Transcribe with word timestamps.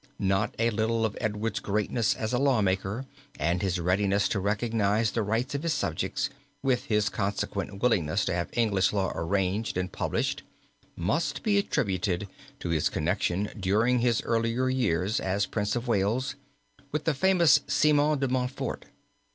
Not 0.17 0.55
a 0.57 0.71
little 0.71 1.05
of 1.05 1.15
Edward's 1.21 1.59
greatness 1.59 2.15
as 2.15 2.33
a 2.33 2.39
law 2.39 2.59
maker 2.59 3.05
and 3.37 3.61
his 3.61 3.79
readiness 3.79 4.27
to 4.29 4.39
recognize 4.39 5.11
the 5.11 5.21
rights 5.21 5.53
of 5.53 5.61
his 5.61 5.73
subjects, 5.75 6.31
with 6.63 6.85
his 6.85 7.07
consequent 7.07 7.83
willingness 7.83 8.25
to 8.25 8.33
have 8.33 8.49
English 8.53 8.93
law 8.93 9.11
arranged 9.13 9.77
and 9.77 9.91
published, 9.91 10.41
must 10.95 11.43
be 11.43 11.59
attributed 11.59 12.27
to 12.61 12.69
his 12.69 12.89
connection 12.89 13.51
during 13.59 13.99
his 13.99 14.23
earlier 14.23 14.69
years 14.69 15.19
as 15.19 15.45
Prince 15.45 15.75
of 15.75 15.87
Wales 15.87 16.33
with 16.91 17.03
the 17.03 17.13
famous 17.13 17.59
Simon 17.67 18.17
De 18.17 18.27
Montfort. 18.27 18.85